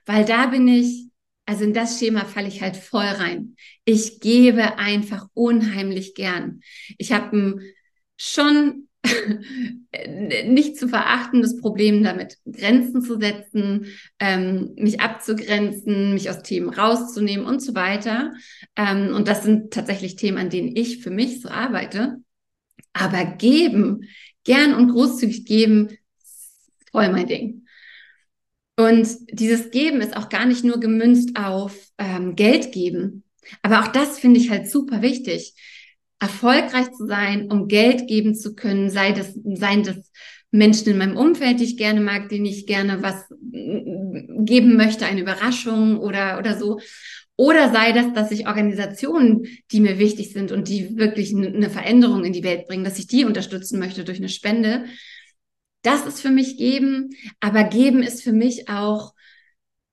Weil 0.06 0.24
da 0.24 0.46
bin 0.48 0.68
ich, 0.68 1.09
also 1.50 1.64
in 1.64 1.74
das 1.74 1.98
Schema 1.98 2.26
falle 2.26 2.48
ich 2.48 2.62
halt 2.62 2.78
voll 2.78 3.08
rein. 3.08 3.56
Ich 3.84 4.20
gebe 4.20 4.78
einfach 4.78 5.26
unheimlich 5.34 6.14
gern. 6.14 6.62
Ich 7.00 7.12
habe 7.12 7.58
schon 8.18 8.88
nicht 10.46 10.78
zu 10.78 10.88
verachtendes 10.88 11.58
Problem 11.60 12.04
damit, 12.04 12.38
Grenzen 12.46 13.02
zu 13.02 13.20
setzen, 13.20 13.88
ähm, 14.20 14.76
mich 14.76 15.02
abzugrenzen, 15.02 16.14
mich 16.14 16.30
aus 16.30 16.44
Themen 16.44 16.70
rauszunehmen 16.70 17.48
und 17.48 17.64
so 17.64 17.74
weiter. 17.74 18.32
Ähm, 18.76 19.16
und 19.16 19.28
das 19.28 19.42
sind 19.42 19.74
tatsächlich 19.74 20.18
Themen, 20.18 20.38
an 20.38 20.52
denen 20.52 20.76
ich 20.76 21.02
für 21.02 21.10
mich 21.10 21.42
so 21.42 21.50
arbeite. 21.50 22.18
Aber 22.94 23.26
geben, 23.26 24.04
gern 24.44 24.76
und 24.76 24.92
großzügig 24.92 25.46
geben, 25.46 25.98
voll 26.92 27.12
mein 27.12 27.26
Ding. 27.26 27.59
Und 28.80 29.10
dieses 29.30 29.72
Geben 29.72 30.00
ist 30.00 30.16
auch 30.16 30.30
gar 30.30 30.46
nicht 30.46 30.64
nur 30.64 30.80
gemünzt 30.80 31.36
auf 31.36 31.76
ähm, 31.98 32.38
Geld 32.38 32.72
geben. 32.72 33.26
Aber 33.62 33.82
auch 33.82 33.88
das 33.88 34.20
finde 34.20 34.40
ich 34.40 34.50
halt 34.50 34.70
super 34.70 35.02
wichtig 35.02 35.54
erfolgreich 36.18 36.90
zu 36.94 37.06
sein, 37.06 37.52
um 37.52 37.68
Geld 37.68 38.08
geben 38.08 38.36
zu 38.36 38.56
können, 38.56 38.90
sei 38.90 39.12
das, 39.12 39.34
seien 39.54 39.84
das 39.84 39.98
Menschen 40.52 40.92
in 40.92 40.98
meinem 40.98 41.18
Umfeld, 41.18 41.60
die 41.60 41.66
ich 41.66 41.78
gerne 41.78 42.00
mag, 42.00 42.30
denen 42.30 42.46
ich 42.46 42.68
gerne 42.68 43.04
was 43.04 43.26
mm, 43.30 44.46
geben 44.46 44.78
möchte, 44.78 45.06
eine 45.06 45.22
Überraschung 45.22 45.98
oder, 45.98 46.40
oder 46.40 46.58
so. 46.58 46.80
Oder 47.36 47.74
sei 47.74 47.92
das, 47.92 48.14
dass 48.14 48.32
ich 48.32 48.48
Organisationen, 48.48 49.46
die 49.74 49.82
mir 49.82 50.00
wichtig 50.00 50.32
sind 50.32 50.54
und 50.54 50.70
die 50.70 50.98
wirklich 50.98 51.36
eine 51.36 51.70
Veränderung 51.70 52.24
in 52.24 52.34
die 52.34 52.44
Welt 52.46 52.66
bringen, 52.68 52.86
dass 52.86 53.00
ich 53.00 53.08
die 53.08 53.26
unterstützen 53.26 53.78
möchte 53.78 54.06
durch 54.06 54.20
eine 54.20 54.30
Spende. 54.30 54.86
Das 55.82 56.06
ist 56.06 56.22
für 56.22 56.32
mich 56.32 56.58
geben, 56.58 57.12
aber 57.40 57.64
geben 57.64 58.04
ist 58.04 58.22
für 58.22 58.34
mich 58.34 58.68
auch 58.70 59.14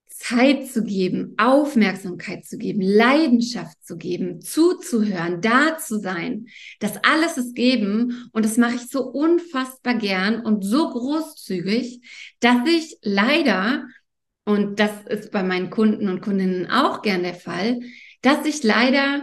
Zeit 0.09 0.67
zu 0.67 0.83
geben, 0.83 1.35
Aufmerksamkeit 1.37 2.45
zu 2.47 2.57
geben, 2.57 2.81
Leidenschaft 2.81 3.77
zu 3.85 3.97
geben, 3.97 4.41
zuzuhören, 4.41 5.41
da 5.43 5.77
zu 5.79 6.01
sein. 6.01 6.47
Das 6.81 6.97
alles 7.05 7.37
ist 7.37 7.55
geben 7.55 8.29
und 8.33 8.45
das 8.45 8.57
mache 8.57 8.77
ich 8.77 8.89
so 8.89 9.05
unfassbar 9.05 9.95
gern 9.95 10.41
und 10.41 10.65
so 10.65 10.91
großzügig, 10.91 12.01
dass 12.41 12.67
ich 12.67 12.99
leider, 13.03 13.85
und 14.45 14.81
das 14.81 14.91
ist 15.09 15.31
bei 15.31 15.43
meinen 15.43 15.71
Kunden 15.71 16.09
und 16.09 16.23
Kundinnen 16.23 16.71
auch 16.71 17.03
gern 17.03 17.23
der 17.23 17.35
Fall, 17.35 17.81
dass 18.23 18.47
ich 18.47 18.63
leider 18.63 19.23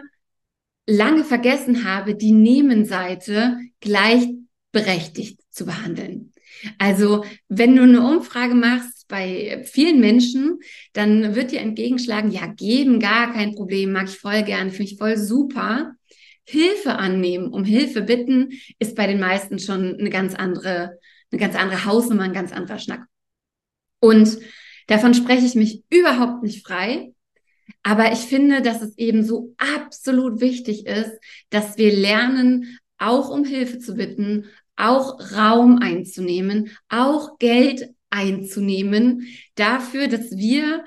lange 0.86 1.24
vergessen 1.24 1.86
habe, 1.86 2.16
die 2.16 2.34
Nehmenseite 2.34 3.58
gleichberechtigt 3.80 5.42
zu 5.50 5.66
behandeln. 5.66 6.33
Also, 6.78 7.26
wenn 7.50 7.76
du 7.76 7.84
eine 7.84 8.02
Umfrage 8.02 8.56
machst 8.56 9.08
bei 9.08 9.64
vielen 9.66 10.00
Menschen, 10.00 10.60
dann 10.94 11.36
wird 11.36 11.52
dir 11.52 11.60
entgegenschlagen, 11.60 12.32
ja, 12.32 12.48
geben 12.48 13.00
gar 13.00 13.34
kein 13.34 13.54
Problem, 13.56 13.92
mag 13.92 14.08
ich 14.08 14.18
voll 14.18 14.44
gern, 14.44 14.72
finde 14.72 14.92
ich 14.92 14.98
voll 14.98 15.18
super. 15.18 15.94
Hilfe 16.46 16.96
annehmen, 16.96 17.48
um 17.48 17.64
Hilfe 17.64 18.02
bitten, 18.02 18.52
ist 18.80 18.96
bei 18.96 19.08
den 19.08 19.20
meisten 19.20 19.60
schon 19.60 19.98
eine 19.98 20.10
ganz 20.10 20.36
andere, 20.36 21.00
eine 21.32 21.40
ganz 21.40 21.56
andere 21.56 21.86
Hausnummer, 21.86 22.24
ein 22.24 22.34
ganz 22.34 22.52
anderer 22.52 22.80
Schnack. 22.80 23.06
Und 24.00 24.38
davon 24.88 25.14
spreche 25.14 25.46
ich 25.46 25.56
mich 25.56 25.84
überhaupt 25.90 26.44
nicht 26.44 26.66
frei. 26.66 27.14
Aber 27.82 28.12
ich 28.12 28.20
finde, 28.20 28.62
dass 28.62 28.82
es 28.82 28.98
eben 28.98 29.24
so 29.24 29.56
absolut 29.58 30.42
wichtig 30.42 30.86
ist, 30.86 31.12
dass 31.50 31.78
wir 31.78 31.94
lernen, 31.94 32.80
auch 32.98 33.30
um 33.30 33.44
Hilfe 33.44 33.80
zu 33.80 33.96
bitten, 33.96 34.46
auch 34.76 35.20
Raum 35.34 35.80
einzunehmen, 35.80 36.72
auch 36.90 37.38
Geld 37.40 37.90
einzunehmen 38.10 39.28
dafür, 39.56 40.08
dass 40.08 40.32
wir 40.38 40.84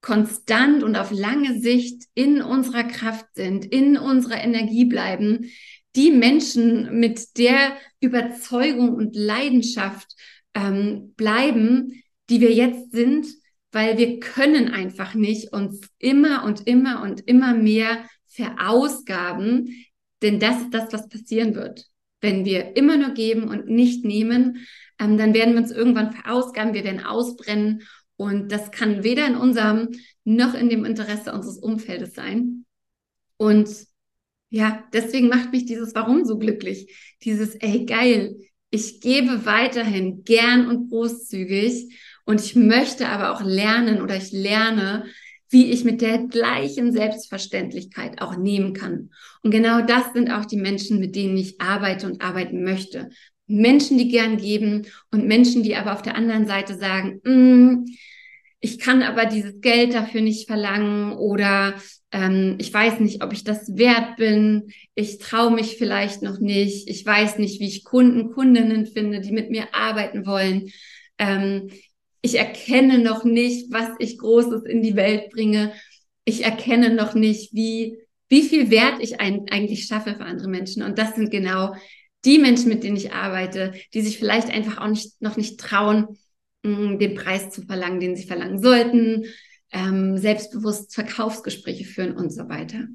konstant 0.00 0.82
und 0.82 0.96
auf 0.96 1.10
lange 1.10 1.60
Sicht 1.60 2.04
in 2.14 2.40
unserer 2.40 2.84
Kraft 2.84 3.26
sind, 3.34 3.64
in 3.64 3.96
unserer 3.96 4.42
Energie 4.42 4.84
bleiben, 4.84 5.50
die 5.96 6.10
Menschen 6.10 7.00
mit 7.00 7.38
der 7.38 7.76
Überzeugung 8.00 8.94
und 8.94 9.16
Leidenschaft 9.16 10.14
ähm, 10.54 11.14
bleiben, 11.16 12.02
die 12.30 12.40
wir 12.40 12.52
jetzt 12.52 12.92
sind, 12.92 13.26
weil 13.72 13.98
wir 13.98 14.20
können 14.20 14.68
einfach 14.68 15.14
nicht 15.14 15.52
uns 15.52 15.80
immer 15.98 16.44
und 16.44 16.66
immer 16.66 17.02
und 17.02 17.26
immer 17.26 17.54
mehr 17.54 18.04
verausgaben, 18.28 19.86
denn 20.22 20.38
das 20.38 20.62
ist 20.62 20.70
das, 20.74 20.92
was 20.92 21.08
passieren 21.08 21.54
wird. 21.54 21.86
Wenn 22.20 22.44
wir 22.44 22.76
immer 22.76 22.96
nur 22.96 23.10
geben 23.10 23.48
und 23.48 23.68
nicht 23.68 24.04
nehmen, 24.04 24.66
ähm, 24.98 25.18
dann 25.18 25.34
werden 25.34 25.54
wir 25.54 25.60
uns 25.60 25.70
irgendwann 25.70 26.12
verausgaben, 26.12 26.74
wir 26.74 26.84
werden 26.84 27.04
ausbrennen 27.04 27.82
und 28.16 28.50
das 28.50 28.70
kann 28.70 29.04
weder 29.04 29.26
in 29.26 29.36
unserem 29.36 29.90
noch 30.24 30.54
in 30.54 30.68
dem 30.68 30.84
Interesse 30.84 31.32
unseres 31.32 31.58
Umfeldes 31.58 32.14
sein. 32.14 32.64
Und 33.36 33.68
ja, 34.48 34.84
deswegen 34.92 35.28
macht 35.28 35.52
mich 35.52 35.66
dieses 35.66 35.94
Warum 35.94 36.24
so 36.24 36.38
glücklich. 36.38 37.16
Dieses, 37.22 37.54
ey, 37.56 37.84
geil, 37.84 38.36
ich 38.70 39.00
gebe 39.00 39.44
weiterhin 39.44 40.24
gern 40.24 40.68
und 40.68 40.88
großzügig 40.88 41.94
und 42.24 42.40
ich 42.40 42.56
möchte 42.56 43.08
aber 43.08 43.32
auch 43.32 43.42
lernen 43.42 44.02
oder 44.02 44.16
ich 44.16 44.32
lerne, 44.32 45.04
wie 45.50 45.70
ich 45.70 45.84
mit 45.84 46.00
der 46.00 46.18
gleichen 46.26 46.92
Selbstverständlichkeit 46.92 48.20
auch 48.20 48.36
nehmen 48.36 48.72
kann. 48.72 49.10
Und 49.42 49.50
genau 49.50 49.80
das 49.80 50.12
sind 50.12 50.30
auch 50.30 50.44
die 50.44 50.56
Menschen, 50.56 50.98
mit 50.98 51.14
denen 51.14 51.36
ich 51.36 51.60
arbeite 51.60 52.06
und 52.06 52.22
arbeiten 52.22 52.64
möchte. 52.64 53.10
Menschen, 53.46 53.96
die 53.96 54.08
gern 54.08 54.38
geben 54.38 54.86
und 55.12 55.26
Menschen, 55.26 55.62
die 55.62 55.76
aber 55.76 55.92
auf 55.92 56.02
der 56.02 56.16
anderen 56.16 56.46
Seite 56.46 56.76
sagen, 56.76 57.20
mm, 57.24 57.84
ich 58.60 58.78
kann 58.78 59.02
aber 59.02 59.26
dieses 59.26 59.60
Geld 59.60 59.94
dafür 59.94 60.22
nicht 60.22 60.48
verlangen 60.48 61.12
oder 61.12 61.74
ähm, 62.10 62.56
ich 62.58 62.72
weiß 62.72 63.00
nicht, 63.00 63.22
ob 63.22 63.32
ich 63.32 63.44
das 63.44 63.76
wert 63.76 64.16
bin, 64.16 64.72
ich 64.94 65.18
traue 65.18 65.52
mich 65.52 65.76
vielleicht 65.76 66.22
noch 66.22 66.40
nicht, 66.40 66.88
ich 66.88 67.04
weiß 67.04 67.38
nicht, 67.38 67.60
wie 67.60 67.68
ich 67.68 67.84
Kunden, 67.84 68.32
Kundinnen 68.32 68.86
finde, 68.86 69.20
die 69.20 69.32
mit 69.32 69.50
mir 69.50 69.68
arbeiten 69.72 70.26
wollen. 70.26 70.70
Ähm, 71.18 71.70
ich 72.26 72.38
erkenne 72.40 72.98
noch 72.98 73.22
nicht, 73.22 73.72
was 73.72 73.88
ich 74.00 74.18
Großes 74.18 74.64
in 74.64 74.82
die 74.82 74.96
Welt 74.96 75.30
bringe. 75.30 75.72
Ich 76.24 76.44
erkenne 76.44 76.92
noch 76.92 77.14
nicht, 77.14 77.54
wie, 77.54 77.98
wie 78.28 78.42
viel 78.42 78.68
Wert 78.68 78.96
ich 78.98 79.20
ein, 79.20 79.46
eigentlich 79.48 79.86
schaffe 79.86 80.16
für 80.16 80.24
andere 80.24 80.48
Menschen. 80.48 80.82
Und 80.82 80.98
das 80.98 81.14
sind 81.14 81.30
genau 81.30 81.76
die 82.24 82.40
Menschen, 82.40 82.68
mit 82.68 82.82
denen 82.82 82.96
ich 82.96 83.12
arbeite, 83.12 83.74
die 83.94 84.02
sich 84.02 84.18
vielleicht 84.18 84.50
einfach 84.50 84.78
auch 84.78 84.88
nicht, 84.88 85.22
noch 85.22 85.36
nicht 85.36 85.60
trauen, 85.60 86.18
mm, 86.64 86.98
den 86.98 87.14
Preis 87.14 87.50
zu 87.50 87.62
verlangen, 87.62 88.00
den 88.00 88.16
sie 88.16 88.26
verlangen 88.26 88.60
sollten, 88.60 89.26
ähm, 89.70 90.18
selbstbewusst 90.18 90.96
Verkaufsgespräche 90.96 91.84
führen 91.84 92.16
und 92.16 92.32
so 92.32 92.48
weiter. 92.48 92.88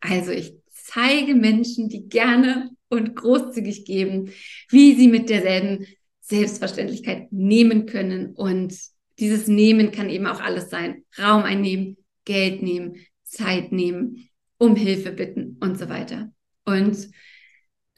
Also 0.00 0.30
ich 0.30 0.54
zeige 0.70 1.34
Menschen, 1.34 1.90
die 1.90 2.08
gerne 2.08 2.70
und 2.88 3.14
großzügig 3.14 3.84
geben, 3.84 4.32
wie 4.70 4.94
sie 4.94 5.08
mit 5.08 5.28
derselben 5.28 5.86
Selbstverständlichkeit 6.30 7.32
nehmen 7.32 7.86
können. 7.86 8.34
Und 8.34 8.74
dieses 9.18 9.46
Nehmen 9.48 9.90
kann 9.90 10.08
eben 10.08 10.26
auch 10.26 10.40
alles 10.40 10.70
sein. 10.70 11.04
Raum 11.18 11.42
einnehmen, 11.42 11.98
Geld 12.24 12.62
nehmen, 12.62 12.96
Zeit 13.24 13.72
nehmen, 13.72 14.28
um 14.56 14.76
Hilfe 14.76 15.12
bitten 15.12 15.58
und 15.60 15.78
so 15.78 15.88
weiter. 15.88 16.32
Und 16.64 17.08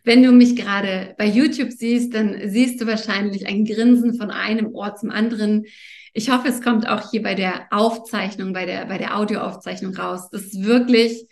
wenn 0.04 0.22
du 0.22 0.32
mich 0.32 0.56
gerade 0.56 1.14
bei 1.16 1.26
YouTube 1.26 1.70
siehst, 1.70 2.14
dann 2.14 2.48
siehst 2.48 2.80
du 2.80 2.86
wahrscheinlich 2.86 3.46
ein 3.46 3.64
Grinsen 3.64 4.14
von 4.14 4.30
einem 4.30 4.74
Ohr 4.74 4.96
zum 4.96 5.10
anderen. 5.10 5.66
Ich 6.12 6.30
hoffe, 6.30 6.48
es 6.48 6.60
kommt 6.60 6.88
auch 6.88 7.10
hier 7.10 7.22
bei 7.22 7.34
der 7.34 7.68
Aufzeichnung, 7.70 8.52
bei 8.52 8.66
der, 8.66 8.86
bei 8.86 8.98
der 8.98 9.16
Audioaufzeichnung 9.16 9.94
raus. 9.94 10.28
Das 10.30 10.42
ist 10.42 10.64
wirklich 10.64 11.28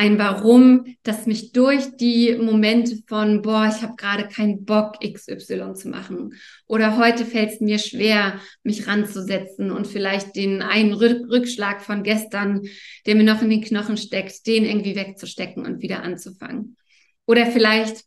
ein 0.00 0.18
Warum, 0.18 0.96
das 1.02 1.26
mich 1.26 1.52
durch 1.52 1.94
die 1.98 2.34
Momente 2.40 2.96
von, 3.06 3.42
boah, 3.42 3.70
ich 3.70 3.82
habe 3.82 3.96
gerade 3.96 4.28
keinen 4.28 4.64
Bock, 4.64 4.94
XY 4.98 5.74
zu 5.74 5.90
machen. 5.90 6.32
Oder 6.66 6.96
heute 6.96 7.26
fällt 7.26 7.50
es 7.50 7.60
mir 7.60 7.78
schwer, 7.78 8.40
mich 8.62 8.86
ranzusetzen 8.86 9.70
und 9.70 9.86
vielleicht 9.86 10.36
den 10.36 10.62
einen 10.62 10.94
Rückschlag 10.94 11.82
von 11.82 12.02
gestern, 12.02 12.62
der 13.04 13.14
mir 13.14 13.24
noch 13.24 13.42
in 13.42 13.50
den 13.50 13.60
Knochen 13.60 13.98
steckt, 13.98 14.46
den 14.46 14.64
irgendwie 14.64 14.96
wegzustecken 14.96 15.66
und 15.66 15.82
wieder 15.82 16.02
anzufangen. 16.02 16.78
Oder 17.26 17.44
vielleicht 17.44 18.04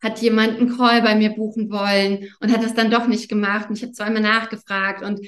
hat 0.00 0.22
jemand 0.22 0.60
einen 0.60 0.76
Call 0.76 1.02
bei 1.02 1.16
mir 1.16 1.30
buchen 1.30 1.68
wollen 1.68 2.28
und 2.38 2.52
hat 2.52 2.62
das 2.62 2.74
dann 2.74 2.92
doch 2.92 3.08
nicht 3.08 3.28
gemacht. 3.28 3.68
Und 3.68 3.76
ich 3.76 3.82
habe 3.82 3.92
zweimal 3.92 4.22
nachgefragt 4.22 5.02
und 5.02 5.18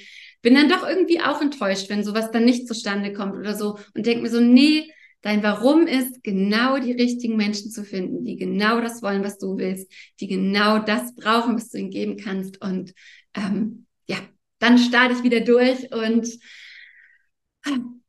bin 0.41 0.55
dann 0.55 0.69
doch 0.69 0.89
irgendwie 0.89 1.21
auch 1.21 1.43
enttäuscht, 1.43 1.91
wenn 1.91 2.05
sowas 2.05 2.31
dann 2.31 2.45
nicht 2.45 2.69
zustande 2.69 3.13
kommt 3.13 3.35
oder 3.35 3.57
so 3.57 3.77
und 3.95 4.07
denke 4.07 4.23
mir 4.23 4.31
so, 4.31 4.39
nee, 4.39 4.89
Dein 5.23 5.43
Warum 5.43 5.87
ist, 5.87 6.23
genau 6.23 6.79
die 6.79 6.93
richtigen 6.93 7.37
Menschen 7.37 7.71
zu 7.71 7.85
finden, 7.85 8.25
die 8.25 8.37
genau 8.37 8.81
das 8.81 9.03
wollen, 9.03 9.25
was 9.25 9.39
du 9.39 9.59
willst, 9.59 9.93
die 10.21 10.29
genau 10.29 10.79
das 10.79 11.15
brauchen, 11.15 11.57
was 11.57 11.71
du 11.71 11.79
ihnen 11.79 11.91
geben 11.91 12.17
kannst. 12.17 12.61
Und 12.63 12.95
ähm, 13.35 13.87
ja, 14.07 14.19
dann 14.61 14.79
starte 14.79 15.15
ich 15.15 15.25
wieder 15.25 15.41
durch 15.41 15.93
und 15.93 16.29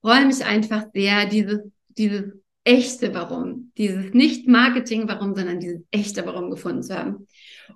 freue 0.01 0.25
mich 0.25 0.46
einfach 0.46 0.86
sehr, 0.94 1.25
dieses, 1.25 1.60
dieses 1.89 2.34
echte 2.63 3.13
Warum, 3.13 3.72
dieses 3.78 4.13
nicht 4.13 4.48
Marketing-Warum, 4.48 5.36
sondern 5.36 5.60
dieses 5.60 5.82
echte 5.92 6.25
Warum 6.25 6.51
gefunden 6.51 6.84
zu 6.84 6.96
haben. 6.96 7.28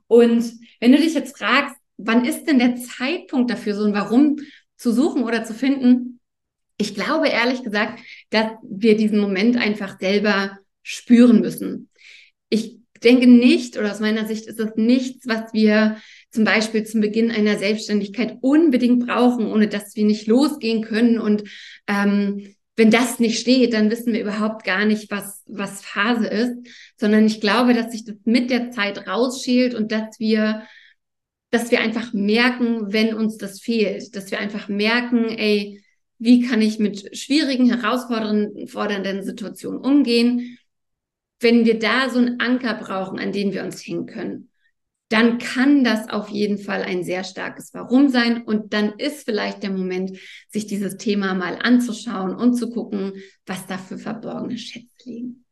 Und 0.07 0.53
wenn 0.79 0.91
du 0.91 0.97
dich 0.97 1.13
jetzt 1.13 1.37
fragst, 1.37 1.75
wann 1.97 2.25
ist 2.25 2.45
denn 2.45 2.59
der 2.59 2.75
Zeitpunkt 2.75 3.49
dafür, 3.49 3.75
so 3.75 3.85
ein 3.85 3.93
Warum 3.93 4.37
zu 4.77 4.91
suchen 4.91 5.23
oder 5.23 5.43
zu 5.43 5.53
finden? 5.53 6.19
Ich 6.77 6.95
glaube 6.95 7.29
ehrlich 7.29 7.63
gesagt, 7.63 7.99
dass 8.29 8.47
wir 8.63 8.97
diesen 8.97 9.19
Moment 9.19 9.57
einfach 9.57 9.99
selber 9.99 10.57
spüren 10.81 11.39
müssen. 11.39 11.89
Ich 12.49 12.77
denke 13.03 13.27
nicht, 13.27 13.77
oder 13.77 13.91
aus 13.91 13.99
meiner 13.99 14.25
Sicht 14.25 14.47
ist 14.47 14.59
es 14.59 14.71
nichts, 14.75 15.27
was 15.27 15.53
wir 15.53 15.97
zum 16.31 16.43
Beispiel 16.45 16.83
zum 16.83 17.01
Beginn 17.01 17.31
einer 17.31 17.57
Selbstständigkeit 17.57 18.37
unbedingt 18.41 19.05
brauchen, 19.05 19.47
ohne 19.47 19.67
dass 19.67 19.95
wir 19.95 20.05
nicht 20.05 20.27
losgehen 20.27 20.83
können. 20.83 21.19
Und 21.19 21.43
ähm, 21.87 22.55
wenn 22.75 22.89
das 22.89 23.19
nicht 23.19 23.39
steht, 23.39 23.73
dann 23.73 23.91
wissen 23.91 24.13
wir 24.13 24.21
überhaupt 24.21 24.63
gar 24.63 24.85
nicht, 24.85 25.11
was, 25.11 25.43
was 25.45 25.83
Phase 25.83 26.27
ist, 26.27 26.53
sondern 26.97 27.25
ich 27.25 27.39
glaube, 27.39 27.73
dass 27.73 27.91
sich 27.91 28.03
das 28.03 28.15
mit 28.25 28.49
der 28.49 28.71
Zeit 28.71 29.07
rausschält 29.07 29.75
und 29.75 29.91
dass 29.91 30.19
wir, 30.19 30.63
dass 31.51 31.69
wir 31.69 31.81
einfach 31.81 32.13
merken, 32.13 32.91
wenn 32.91 33.13
uns 33.13 33.37
das 33.37 33.61
fehlt, 33.61 34.15
dass 34.15 34.31
wir 34.31 34.39
einfach 34.39 34.69
merken, 34.69 35.25
ey, 35.29 35.83
wie 36.19 36.41
kann 36.41 36.61
ich 36.61 36.79
mit 36.79 37.17
schwierigen, 37.17 37.69
herausfordernden 37.69 39.23
Situationen 39.23 39.79
umgehen? 39.79 40.57
Wenn 41.39 41.65
wir 41.65 41.79
da 41.79 42.09
so 42.09 42.19
einen 42.19 42.39
Anker 42.39 42.75
brauchen, 42.75 43.19
an 43.19 43.31
den 43.31 43.51
wir 43.51 43.63
uns 43.63 43.85
hängen 43.85 44.05
können, 44.05 44.49
dann 45.09 45.37
kann 45.37 45.83
das 45.83 46.09
auf 46.09 46.29
jeden 46.29 46.57
Fall 46.57 46.81
ein 46.81 47.03
sehr 47.03 47.23
starkes 47.23 47.73
Warum 47.73 48.09
sein. 48.09 48.43
Und 48.43 48.73
dann 48.73 48.93
ist 48.97 49.25
vielleicht 49.25 49.61
der 49.61 49.69
Moment, 49.69 50.17
sich 50.49 50.65
dieses 50.65 50.97
Thema 50.97 51.35
mal 51.35 51.59
anzuschauen 51.61 52.35
und 52.35 52.55
zu 52.55 52.71
gucken, 52.71 53.13
was 53.45 53.67
da 53.67 53.77
für 53.77 53.99
verborgene 53.99 54.57
Schätze 54.57 54.87
liegen. 55.05 55.45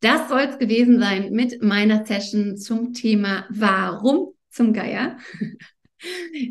Das 0.00 0.28
soll 0.28 0.40
es 0.40 0.58
gewesen 0.58 0.98
sein 0.98 1.30
mit 1.30 1.62
meiner 1.62 2.04
Session 2.06 2.56
zum 2.56 2.92
Thema 2.92 3.46
Warum 3.50 4.32
zum 4.48 4.72
Geier. 4.72 5.18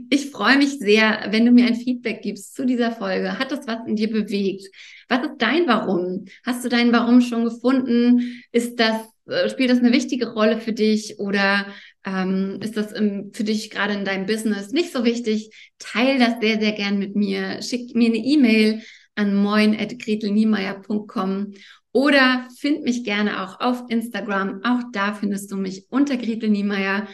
Ich 0.09 0.31
freue 0.31 0.57
mich 0.57 0.79
sehr, 0.79 1.27
wenn 1.29 1.45
du 1.45 1.51
mir 1.51 1.65
ein 1.65 1.75
Feedback 1.75 2.21
gibst 2.21 2.55
zu 2.55 2.65
dieser 2.65 2.91
Folge. 2.91 3.39
Hat 3.39 3.51
das 3.51 3.67
was 3.67 3.79
in 3.87 3.95
dir 3.95 4.09
bewegt? 4.09 4.67
Was 5.07 5.23
ist 5.23 5.35
dein 5.39 5.67
Warum? 5.67 6.25
Hast 6.45 6.63
du 6.63 6.69
dein 6.69 6.91
Warum 6.91 7.21
schon 7.21 7.45
gefunden? 7.45 8.43
Ist 8.51 8.79
das, 8.79 9.07
äh, 9.27 9.49
spielt 9.49 9.71
das 9.71 9.79
eine 9.79 9.91
wichtige 9.91 10.33
Rolle 10.33 10.59
für 10.59 10.73
dich 10.73 11.19
oder 11.19 11.65
ähm, 12.05 12.59
ist 12.61 12.77
das 12.77 12.91
im, 12.91 13.31
für 13.33 13.43
dich 13.43 13.71
gerade 13.71 13.93
in 13.93 14.05
deinem 14.05 14.27
Business 14.27 14.71
nicht 14.71 14.91
so 14.91 15.03
wichtig? 15.03 15.49
Teil 15.79 16.19
das 16.19 16.39
sehr, 16.39 16.59
sehr 16.59 16.73
gern 16.73 16.99
mit 16.99 17.15
mir. 17.15 17.61
Schick 17.61 17.95
mir 17.95 18.09
eine 18.09 18.17
E-Mail 18.17 18.83
an 19.15 19.35
moin.gretelniemeyer.com 19.35 21.53
oder 21.91 22.47
find 22.57 22.83
mich 22.83 23.03
gerne 23.03 23.43
auch 23.43 23.59
auf 23.59 23.83
Instagram. 23.89 24.61
Auch 24.63 24.83
da 24.91 25.13
findest 25.13 25.51
du 25.51 25.57
mich 25.57 25.85
unter 25.89 26.17
Gretel 26.17 26.49
Niemeyer. 26.49 27.07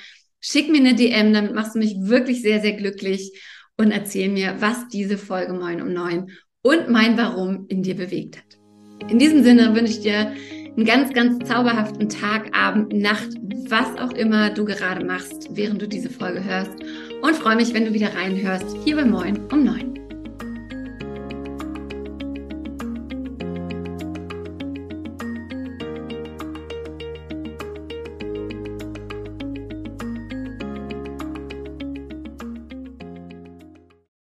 Schick 0.47 0.69
mir 0.69 0.77
eine 0.77 0.93
DM, 0.93 1.33
damit 1.33 1.55
machst 1.55 1.73
du 1.73 1.79
mich 1.79 1.95
wirklich 2.01 2.43
sehr, 2.43 2.61
sehr 2.61 2.73
glücklich 2.73 3.31
und 3.77 3.89
erzähl 3.89 4.29
mir, 4.29 4.57
was 4.59 4.87
diese 4.89 5.17
Folge 5.17 5.53
Moin 5.53 5.81
um 5.81 5.91
neun 5.91 6.29
und 6.61 6.87
mein 6.87 7.17
Warum 7.17 7.65
in 7.67 7.81
dir 7.81 7.95
bewegt 7.95 8.37
hat. 8.37 9.09
In 9.09 9.17
diesem 9.17 9.43
Sinne 9.43 9.73
wünsche 9.73 9.93
ich 9.93 10.01
dir 10.01 10.33
einen 10.77 10.85
ganz, 10.85 11.11
ganz 11.13 11.49
zauberhaften 11.49 12.09
Tag, 12.09 12.55
Abend, 12.55 12.93
Nacht, 12.93 13.29
was 13.69 13.97
auch 13.97 14.13
immer 14.13 14.51
du 14.51 14.65
gerade 14.65 15.03
machst, 15.03 15.47
während 15.49 15.81
du 15.81 15.87
diese 15.87 16.11
Folge 16.11 16.43
hörst. 16.43 16.73
Und 17.23 17.35
freue 17.35 17.55
mich, 17.55 17.73
wenn 17.73 17.85
du 17.85 17.93
wieder 17.93 18.13
reinhörst, 18.13 18.77
hier 18.83 18.97
bei 18.97 19.05
Moin 19.05 19.39
um 19.51 19.63
neun. 19.63 20.04